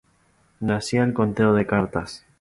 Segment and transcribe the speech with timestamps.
[0.61, 2.25] Nacía el conteo de cartas.